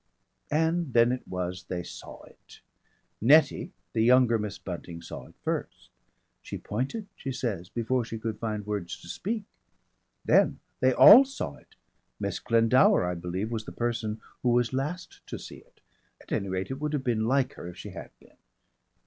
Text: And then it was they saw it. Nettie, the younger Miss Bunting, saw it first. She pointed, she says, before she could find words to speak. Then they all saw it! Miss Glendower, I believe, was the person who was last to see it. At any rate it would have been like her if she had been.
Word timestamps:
And 0.49 0.93
then 0.93 1.11
it 1.11 1.27
was 1.27 1.65
they 1.65 1.83
saw 1.83 2.23
it. 2.23 2.61
Nettie, 3.21 3.71
the 3.93 4.01
younger 4.01 4.39
Miss 4.39 4.57
Bunting, 4.57 4.99
saw 4.99 5.27
it 5.27 5.35
first. 5.43 5.91
She 6.41 6.57
pointed, 6.57 7.05
she 7.15 7.31
says, 7.31 7.69
before 7.69 8.03
she 8.03 8.17
could 8.17 8.39
find 8.39 8.65
words 8.65 8.99
to 8.99 9.07
speak. 9.07 9.43
Then 10.25 10.59
they 10.79 10.91
all 10.91 11.23
saw 11.23 11.53
it! 11.53 11.75
Miss 12.19 12.39
Glendower, 12.39 13.05
I 13.05 13.13
believe, 13.13 13.51
was 13.51 13.65
the 13.65 13.71
person 13.71 14.19
who 14.41 14.49
was 14.49 14.73
last 14.73 15.21
to 15.27 15.37
see 15.37 15.57
it. 15.57 15.81
At 16.19 16.31
any 16.31 16.49
rate 16.49 16.71
it 16.71 16.81
would 16.81 16.93
have 16.93 17.03
been 17.03 17.27
like 17.27 17.53
her 17.53 17.67
if 17.67 17.77
she 17.77 17.89
had 17.91 18.09
been. 18.19 18.37